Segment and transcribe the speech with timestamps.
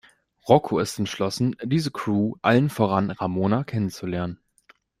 [0.49, 4.39] Rocco ist entschlossen, diese Crew, allen voran Ramona, kennenzulernen.